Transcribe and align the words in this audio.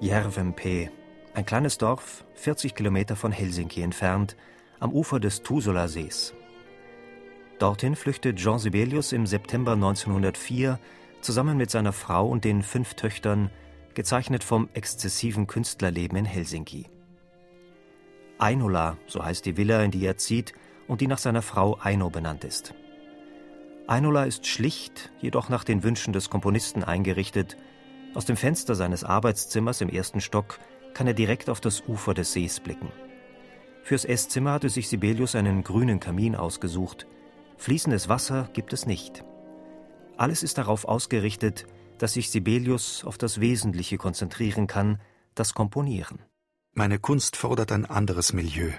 Järvenpää, 0.00 0.90
ein 1.34 1.46
kleines 1.46 1.78
Dorf, 1.78 2.24
40 2.34 2.74
Kilometer 2.74 3.16
von 3.16 3.32
Helsinki 3.32 3.80
entfernt, 3.82 4.36
am 4.80 4.92
Ufer 4.92 5.20
des 5.20 5.42
Tuusula-Sees. 5.42 6.34
Dorthin 7.58 7.94
flüchtet 7.94 8.36
Jean 8.36 8.58
Sibelius 8.58 9.12
im 9.12 9.26
September 9.26 9.72
1904 9.72 10.78
zusammen 11.20 11.56
mit 11.56 11.70
seiner 11.70 11.92
Frau 11.92 12.28
und 12.28 12.44
den 12.44 12.62
fünf 12.62 12.94
Töchtern, 12.94 13.50
gezeichnet 13.94 14.44
vom 14.44 14.68
exzessiven 14.74 15.46
Künstlerleben 15.46 16.18
in 16.18 16.24
Helsinki. 16.24 16.86
Ainola, 18.38 18.98
so 19.06 19.24
heißt 19.24 19.46
die 19.46 19.56
Villa, 19.56 19.82
in 19.82 19.92
die 19.92 20.04
er 20.04 20.18
zieht 20.18 20.52
und 20.88 21.00
die 21.00 21.06
nach 21.06 21.18
seiner 21.18 21.40
Frau 21.40 21.78
Aino 21.80 22.10
benannt 22.10 22.44
ist. 22.44 22.74
Ainola 23.86 24.24
ist 24.24 24.46
schlicht, 24.46 25.12
jedoch 25.20 25.48
nach 25.48 25.62
den 25.62 25.82
Wünschen 25.82 26.12
des 26.12 26.30
Komponisten 26.30 26.82
eingerichtet 26.82 27.56
aus 28.14 28.24
dem 28.24 28.36
Fenster 28.36 28.74
seines 28.74 29.04
Arbeitszimmers 29.04 29.80
im 29.80 29.88
ersten 29.88 30.20
Stock 30.20 30.58
kann 30.94 31.06
er 31.06 31.14
direkt 31.14 31.50
auf 31.50 31.60
das 31.60 31.82
Ufer 31.88 32.14
des 32.14 32.32
Sees 32.32 32.60
blicken. 32.60 32.90
Fürs 33.82 34.04
Esszimmer 34.04 34.52
hatte 34.52 34.70
sich 34.70 34.88
Sibelius 34.88 35.34
einen 35.34 35.62
grünen 35.62 36.00
Kamin 36.00 36.36
ausgesucht. 36.36 37.06
Fließendes 37.58 38.08
Wasser 38.08 38.48
gibt 38.52 38.72
es 38.72 38.86
nicht. 38.86 39.24
Alles 40.16 40.42
ist 40.42 40.58
darauf 40.58 40.84
ausgerichtet, 40.86 41.66
dass 41.98 42.14
sich 42.14 42.30
Sibelius 42.30 43.04
auf 43.04 43.18
das 43.18 43.40
Wesentliche 43.40 43.98
konzentrieren 43.98 44.66
kann, 44.66 45.00
das 45.34 45.54
Komponieren. 45.54 46.20
Meine 46.72 46.98
Kunst 46.98 47.36
fordert 47.36 47.72
ein 47.72 47.84
anderes 47.84 48.32
Milieu. 48.32 48.70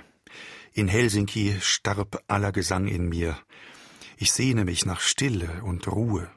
In 0.73 0.87
Helsinki 0.87 1.55
starb 1.61 2.23
aller 2.27 2.51
Gesang 2.51 2.87
in 2.87 3.07
mir. 3.07 3.37
Ich 4.17 4.31
sehne 4.31 4.65
mich 4.65 4.85
nach 4.85 4.99
Stille 4.99 5.63
und 5.63 5.87
Ruhe. 5.87 6.29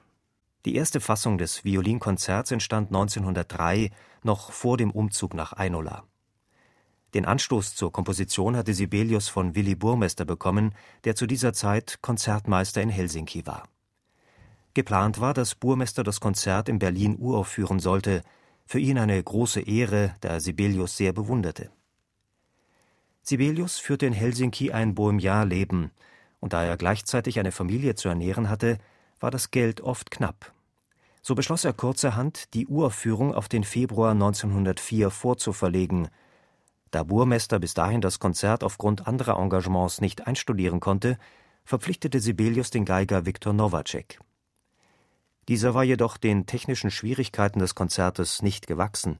Die 0.68 0.74
erste 0.74 1.00
Fassung 1.00 1.38
des 1.38 1.64
Violinkonzerts 1.64 2.50
entstand 2.50 2.88
1903, 2.88 3.90
noch 4.22 4.52
vor 4.52 4.76
dem 4.76 4.90
Umzug 4.90 5.32
nach 5.32 5.54
Einola. 5.54 6.04
Den 7.14 7.24
Anstoß 7.24 7.74
zur 7.74 7.90
Komposition 7.90 8.54
hatte 8.54 8.74
Sibelius 8.74 9.28
von 9.28 9.54
Willy 9.54 9.76
Burmester 9.76 10.26
bekommen, 10.26 10.74
der 11.04 11.16
zu 11.16 11.26
dieser 11.26 11.54
Zeit 11.54 12.00
Konzertmeister 12.02 12.82
in 12.82 12.90
Helsinki 12.90 13.46
war. 13.46 13.66
Geplant 14.74 15.22
war, 15.22 15.32
dass 15.32 15.54
Burmester 15.54 16.04
das 16.04 16.20
Konzert 16.20 16.68
in 16.68 16.78
Berlin 16.78 17.16
uraufführen 17.18 17.80
sollte, 17.80 18.20
für 18.66 18.78
ihn 18.78 18.98
eine 18.98 19.22
große 19.22 19.62
Ehre, 19.62 20.16
da 20.20 20.38
Sibelius 20.38 20.98
sehr 20.98 21.14
bewunderte. 21.14 21.70
Sibelius 23.22 23.78
führte 23.78 24.04
in 24.04 24.12
Helsinki 24.12 24.70
ein 24.70 24.94
Bohemian-Leben, 24.94 25.92
und 26.40 26.52
da 26.52 26.62
er 26.62 26.76
gleichzeitig 26.76 27.38
eine 27.38 27.52
Familie 27.52 27.94
zu 27.94 28.10
ernähren 28.10 28.50
hatte, 28.50 28.76
war 29.18 29.30
das 29.30 29.50
Geld 29.50 29.80
oft 29.80 30.10
knapp. 30.10 30.52
So 31.22 31.34
beschloss 31.34 31.64
er 31.64 31.72
kurzerhand, 31.72 32.54
die 32.54 32.66
Uraufführung 32.66 33.34
auf 33.34 33.48
den 33.48 33.64
Februar 33.64 34.12
1904 34.12 35.10
vorzuverlegen. 35.10 36.08
Da 36.90 37.02
Burmester 37.02 37.58
bis 37.58 37.74
dahin 37.74 38.00
das 38.00 38.18
Konzert 38.18 38.64
aufgrund 38.64 39.06
anderer 39.06 39.38
Engagements 39.38 40.00
nicht 40.00 40.26
einstudieren 40.26 40.80
konnte, 40.80 41.18
verpflichtete 41.64 42.20
Sibelius 42.20 42.70
den 42.70 42.84
Geiger 42.84 43.26
Viktor 43.26 43.52
Nowacek. 43.52 44.20
Dieser 45.48 45.74
war 45.74 45.84
jedoch 45.84 46.16
den 46.16 46.46
technischen 46.46 46.90
Schwierigkeiten 46.90 47.58
des 47.58 47.74
Konzertes 47.74 48.42
nicht 48.42 48.66
gewachsen, 48.66 49.18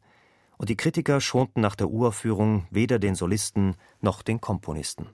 und 0.59 0.69
die 0.69 0.77
Kritiker 0.77 1.21
schonten 1.21 1.61
nach 1.61 1.77
der 1.77 1.89
Uraufführung 1.89 2.67
weder 2.71 2.99
den 2.99 3.15
Solisten 3.15 3.77
noch 4.01 4.23
den 4.23 4.41
Komponisten. 4.41 5.09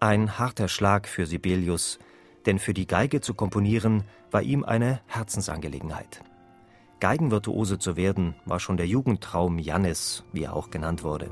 Ein 0.00 0.38
harter 0.38 0.68
Schlag 0.68 1.08
für 1.08 1.26
Sibelius, 1.26 1.98
denn 2.46 2.58
für 2.58 2.74
die 2.74 2.86
Geige 2.86 3.20
zu 3.20 3.34
komponieren 3.34 4.04
war 4.30 4.42
ihm 4.42 4.64
eine 4.64 5.00
Herzensangelegenheit. 5.06 6.22
Geigenvirtuose 7.00 7.78
zu 7.78 7.96
werden, 7.96 8.34
war 8.44 8.58
schon 8.58 8.76
der 8.76 8.86
Jugendtraum 8.86 9.58
Jannes, 9.58 10.24
wie 10.32 10.44
er 10.44 10.54
auch 10.54 10.70
genannt 10.70 11.04
wurde. 11.04 11.30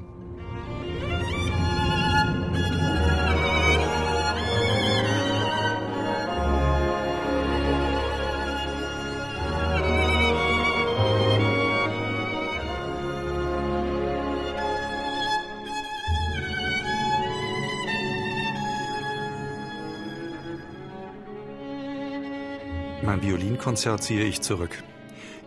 Mein 23.06 23.22
Violinkonzert 23.22 24.02
ziehe 24.02 24.24
ich 24.24 24.40
zurück. 24.40 24.82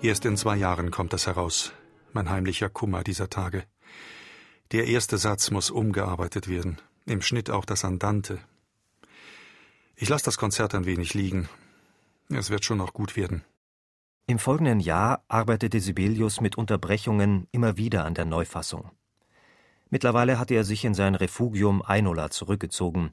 Erst 0.01 0.23
in 0.23 0.37
zwei 0.37 0.55
Jahren 0.55 0.91
kommt 0.91 1.11
das 1.11 1.27
heraus. 1.27 1.73
Mein 2.13 2.29
heimlicher 2.29 2.69
Kummer 2.69 3.03
dieser 3.03 3.29
Tage. 3.29 3.65
Der 4.71 4.87
erste 4.87 5.17
Satz 5.17 5.51
muss 5.51 5.69
umgearbeitet 5.69 6.47
werden. 6.47 6.77
Im 7.05 7.21
Schnitt 7.21 7.49
auch 7.49 7.65
das 7.65 7.83
Andante. 7.83 8.39
Ich 9.97 10.07
lasse 10.07 10.23
das 10.23 10.37
Konzert 10.37 10.73
ein 10.73 10.85
wenig 10.85 11.13
liegen. 11.13 11.49
Es 12.29 12.49
wird 12.49 12.63
schon 12.63 12.77
noch 12.77 12.93
gut 12.93 13.17
werden. 13.17 13.43
Im 14.25 14.39
folgenden 14.39 14.79
Jahr 14.79 15.25
arbeitete 15.27 15.81
Sibelius 15.81 16.39
mit 16.39 16.57
Unterbrechungen 16.57 17.49
immer 17.51 17.75
wieder 17.75 18.05
an 18.05 18.13
der 18.13 18.23
Neufassung. 18.23 18.89
Mittlerweile 19.89 20.39
hatte 20.39 20.53
er 20.53 20.63
sich 20.63 20.85
in 20.85 20.93
sein 20.93 21.13
Refugium 21.13 21.81
Einola 21.81 22.29
zurückgezogen. 22.29 23.11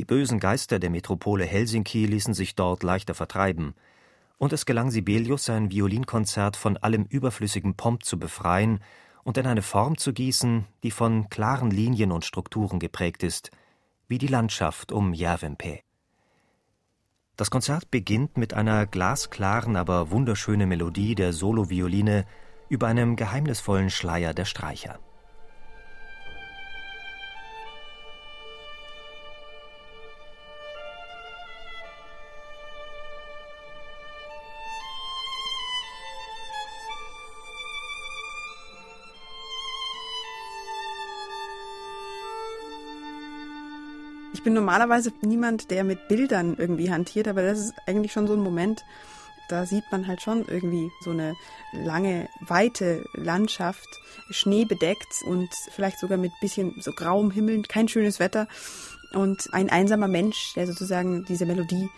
Die 0.00 0.06
bösen 0.06 0.40
Geister 0.40 0.78
der 0.78 0.88
Metropole 0.88 1.44
Helsinki 1.44 2.06
ließen 2.06 2.32
sich 2.32 2.54
dort 2.54 2.82
leichter 2.82 3.12
vertreiben, 3.12 3.74
und 4.38 4.54
es 4.54 4.64
gelang 4.64 4.90
Sibelius, 4.90 5.44
sein 5.44 5.70
Violinkonzert 5.70 6.56
von 6.56 6.78
allem 6.78 7.04
überflüssigen 7.04 7.74
Pomp 7.74 8.02
zu 8.02 8.18
befreien 8.18 8.80
und 9.24 9.36
in 9.36 9.46
eine 9.46 9.60
Form 9.60 9.98
zu 9.98 10.14
gießen, 10.14 10.64
die 10.84 10.90
von 10.90 11.28
klaren 11.28 11.70
Linien 11.70 12.12
und 12.12 12.24
Strukturen 12.24 12.78
geprägt 12.78 13.22
ist, 13.22 13.50
wie 14.08 14.16
die 14.16 14.26
Landschaft 14.26 14.90
um 14.90 15.12
Järvenpää. 15.12 15.82
Das 17.36 17.50
Konzert 17.50 17.90
beginnt 17.90 18.38
mit 18.38 18.54
einer 18.54 18.86
glasklaren, 18.86 19.76
aber 19.76 20.10
wunderschönen 20.10 20.70
Melodie 20.70 21.14
der 21.14 21.34
Solovioline 21.34 22.24
über 22.70 22.86
einem 22.86 23.16
geheimnisvollen 23.16 23.90
Schleier 23.90 24.32
der 24.32 24.46
Streicher. 24.46 24.98
Ich 44.32 44.42
bin 44.42 44.54
normalerweise 44.54 45.12
niemand, 45.22 45.70
der 45.70 45.84
mit 45.84 46.08
Bildern 46.08 46.56
irgendwie 46.56 46.90
hantiert, 46.90 47.26
aber 47.28 47.42
das 47.42 47.58
ist 47.58 47.74
eigentlich 47.86 48.12
schon 48.12 48.26
so 48.26 48.34
ein 48.34 48.40
Moment, 48.40 48.84
da 49.48 49.66
sieht 49.66 49.84
man 49.90 50.06
halt 50.06 50.22
schon 50.22 50.44
irgendwie 50.46 50.90
so 51.00 51.10
eine 51.10 51.34
lange, 51.72 52.28
weite 52.40 53.04
Landschaft, 53.14 53.88
schneebedeckt 54.30 55.22
und 55.26 55.48
vielleicht 55.72 55.98
sogar 55.98 56.18
mit 56.18 56.30
bisschen 56.40 56.80
so 56.80 56.92
grauem 56.92 57.32
Himmel, 57.32 57.62
kein 57.62 57.88
schönes 57.88 58.20
Wetter 58.20 58.46
und 59.12 59.52
ein 59.52 59.68
einsamer 59.68 60.06
Mensch, 60.06 60.54
der 60.54 60.68
sozusagen 60.68 61.24
diese 61.24 61.46
Melodie 61.46 61.88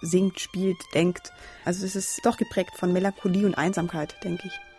singt, 0.00 0.40
spielt, 0.40 0.78
denkt. 0.94 1.32
Also 1.64 1.84
es 1.84 1.94
ist 1.94 2.20
doch 2.24 2.38
geprägt 2.38 2.72
von 2.76 2.92
Melancholie 2.92 3.46
und 3.46 3.56
Einsamkeit, 3.56 4.16
denke 4.24 4.46
ich. 4.46 4.71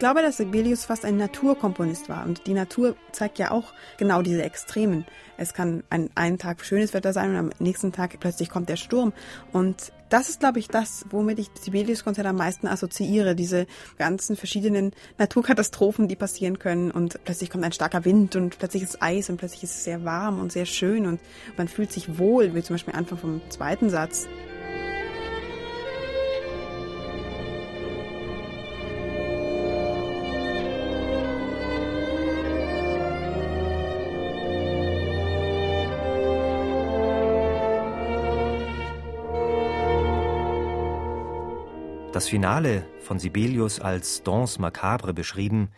Glaube, 0.00 0.22
dass 0.22 0.38
Sibelius 0.38 0.86
fast 0.86 1.04
ein 1.04 1.16
Naturkomponist 1.16 2.08
war 2.08 2.24
und 2.24 2.46
die 2.48 2.54
Natur 2.54 2.96
zeigt 3.12 3.38
ja 3.38 3.52
auch 3.52 3.72
genau 3.98 4.22
diese 4.22 4.42
Extremen. 4.42 5.06
Es 5.36 5.54
kann 5.54 5.84
ein, 5.90 6.10
einen 6.16 6.38
Tag 6.38 6.64
schönes 6.64 6.92
Wetter 6.92 7.12
sein 7.12 7.30
und 7.30 7.36
am 7.36 7.50
nächsten 7.60 7.92
Tag 7.92 8.18
plötzlich 8.18 8.50
kommt 8.50 8.68
der 8.68 8.76
Sturm 8.76 9.12
und 9.52 9.92
das 10.08 10.28
ist, 10.28 10.40
glaube 10.40 10.58
ich, 10.58 10.66
das, 10.66 11.04
womit 11.10 11.38
ich 11.38 11.50
Sibelius-Konzert 11.54 12.26
am 12.26 12.34
meisten 12.34 12.66
assoziiere. 12.66 13.36
Diese 13.36 13.68
ganzen 13.96 14.34
verschiedenen 14.34 14.90
Naturkatastrophen, 15.18 16.08
die 16.08 16.16
passieren 16.16 16.58
können 16.58 16.90
und 16.90 17.22
plötzlich 17.24 17.48
kommt 17.48 17.62
ein 17.62 17.72
starker 17.72 18.04
Wind 18.04 18.34
und 18.34 18.58
plötzlich 18.58 18.82
ist 18.82 19.00
Eis 19.02 19.30
und 19.30 19.36
plötzlich 19.36 19.62
ist 19.62 19.76
es 19.76 19.84
sehr 19.84 20.04
warm 20.04 20.40
und 20.40 20.50
sehr 20.50 20.66
schön 20.66 21.06
und 21.06 21.20
man 21.56 21.68
fühlt 21.68 21.92
sich 21.92 22.18
wohl, 22.18 22.54
wie 22.54 22.62
zum 22.62 22.74
Beispiel 22.74 22.94
Anfang 22.94 23.18
vom 23.18 23.40
zweiten 23.50 23.88
Satz. 23.88 24.26
Das 42.12 42.26
Finale, 42.26 42.84
von 42.98 43.20
Sibelius 43.20 43.78
als 43.78 44.24
Danse 44.24 44.60
macabre 44.60 45.14
beschrieben, 45.14 45.68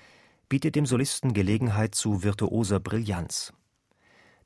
bietet 0.49 0.77
dem 0.77 0.87
Solisten 0.87 1.35
Gelegenheit 1.35 1.95
zu 1.95 2.23
virtuoser 2.23 2.81
Brillanz. 2.81 3.53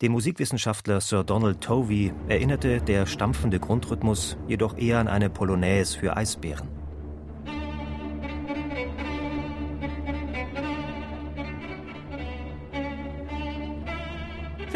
Den 0.03 0.11
Musikwissenschaftler 0.11 1.00
Sir 1.00 1.23
Donald 1.23 1.61
Tovey 1.61 2.12
erinnerte 2.27 2.81
der 2.81 3.06
stampfende 3.06 3.61
Grundrhythmus 3.61 4.37
jedoch 4.49 4.77
eher 4.77 4.99
an 4.99 5.06
eine 5.06 5.31
Polonaise 5.31 5.97
für 5.97 6.17
Eisbären. 6.17 6.75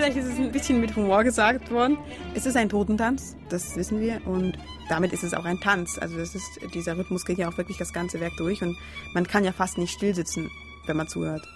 Vielleicht 0.00 0.16
ist 0.16 0.28
es 0.28 0.38
ein 0.38 0.50
bisschen 0.50 0.80
mit 0.80 0.96
Humor 0.96 1.24
gesagt 1.24 1.70
worden. 1.70 1.98
Es 2.32 2.46
ist 2.46 2.56
ein 2.56 2.70
Totentanz, 2.70 3.36
das 3.50 3.76
wissen 3.76 4.00
wir, 4.00 4.26
und 4.26 4.56
damit 4.88 5.12
ist 5.12 5.22
es 5.22 5.34
auch 5.34 5.44
ein 5.44 5.60
Tanz. 5.60 5.98
Also 5.98 6.16
das 6.16 6.34
ist, 6.34 6.58
dieser 6.72 6.96
Rhythmus 6.96 7.26
geht 7.26 7.36
ja 7.36 7.50
auch 7.50 7.58
wirklich 7.58 7.76
das 7.76 7.92
ganze 7.92 8.18
Werk 8.18 8.32
durch 8.38 8.62
und 8.62 8.78
man 9.12 9.26
kann 9.26 9.44
ja 9.44 9.52
fast 9.52 9.76
nicht 9.76 9.92
stillsitzen, 9.92 10.50
wenn 10.86 10.96
man 10.96 11.06
zuhört. 11.06 11.46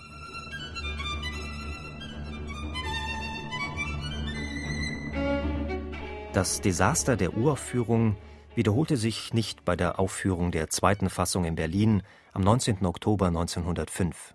Das 6.34 6.60
Desaster 6.60 7.16
der 7.16 7.34
Uraufführung 7.38 8.14
wiederholte 8.54 8.98
sich 8.98 9.32
nicht 9.32 9.64
bei 9.64 9.74
der 9.74 9.98
Aufführung 9.98 10.50
der 10.50 10.68
zweiten 10.68 11.08
Fassung 11.08 11.46
in 11.46 11.54
Berlin 11.54 12.02
am 12.34 12.42
19. 12.42 12.84
Oktober 12.84 13.28
1905. 13.28 14.33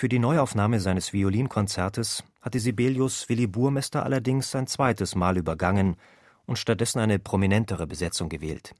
Für 0.00 0.08
die 0.08 0.20
Neuaufnahme 0.20 0.78
seines 0.78 1.12
Violinkonzertes 1.12 2.22
hatte 2.40 2.60
Sibelius 2.60 3.28
Willi 3.28 3.48
Burmester 3.48 4.04
allerdings 4.04 4.54
ein 4.54 4.68
zweites 4.68 5.16
Mal 5.16 5.36
übergangen 5.36 5.96
und 6.46 6.56
stattdessen 6.56 7.00
eine 7.00 7.18
prominentere 7.18 7.88
Besetzung 7.88 8.28
gewählt. 8.28 8.76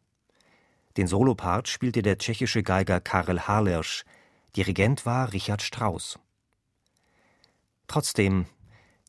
Den 0.96 1.08
Solopart 1.08 1.66
spielte 1.66 2.02
der 2.02 2.18
tschechische 2.18 2.62
Geiger 2.62 3.00
Karel 3.00 3.48
Harlersch, 3.48 4.04
Dirigent 4.54 5.06
war 5.06 5.32
Richard 5.32 5.60
Strauss. 5.60 6.20
Trotzdem, 7.88 8.46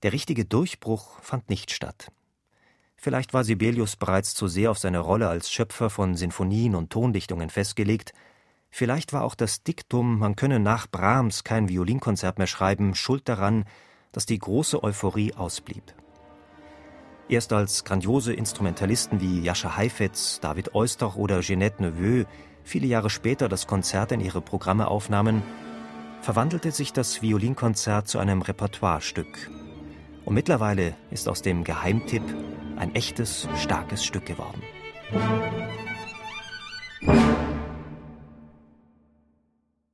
der 0.01 0.11
richtige 0.11 0.45
Durchbruch 0.45 1.21
fand 1.21 1.47
nicht 1.47 1.69
statt. 1.69 2.11
Vielleicht 2.95 3.35
war 3.35 3.43
Sibelius 3.43 3.97
bereits 3.97 4.33
zu 4.33 4.47
sehr 4.47 4.71
auf 4.71 4.79
seine 4.79 4.97
Rolle 4.97 5.29
als 5.29 5.51
Schöpfer 5.51 5.91
von 5.91 6.15
Sinfonien 6.15 6.73
und 6.73 6.89
Tondichtungen 6.89 7.51
festgelegt, 7.51 8.13
vielleicht 8.69 9.13
war 9.13 9.23
auch 9.23 9.35
das 9.35 9.63
Diktum, 9.63 10.19
man 10.19 10.35
könne 10.35 10.59
nach 10.59 10.87
Brahms 10.87 11.43
kein 11.43 11.69
Violinkonzert 11.69 12.37
mehr 12.37 12.47
schreiben, 12.47 12.95
schuld 12.95 13.27
daran, 13.29 13.65
dass 14.11 14.25
die 14.25 14.39
große 14.39 14.83
Euphorie 14.83 15.33
ausblieb. 15.33 15.83
Erst 17.29 17.53
als 17.53 17.83
grandiose 17.83 18.33
Instrumentalisten 18.33 19.21
wie 19.21 19.41
Jascha 19.41 19.77
Heifetz, 19.77 20.39
David 20.39 20.73
Oistach 20.73 21.15
oder 21.15 21.41
Jeanette 21.41 21.83
Neveu 21.83 22.25
viele 22.63 22.87
Jahre 22.87 23.09
später 23.09 23.49
das 23.49 23.67
Konzert 23.67 24.11
in 24.11 24.19
ihre 24.19 24.41
Programme 24.41 24.87
aufnahmen, 24.87 25.43
verwandelte 26.21 26.71
sich 26.71 26.93
das 26.93 27.21
Violinkonzert 27.21 28.07
zu 28.07 28.19
einem 28.19 28.41
Repertoirestück. 28.41 29.49
Und 30.25 30.33
mittlerweile 30.33 30.95
ist 31.11 31.27
aus 31.27 31.41
dem 31.41 31.63
Geheimtipp 31.63 32.23
ein 32.77 32.93
echtes, 32.95 33.47
starkes 33.55 34.05
Stück 34.05 34.25
geworden. 34.25 34.61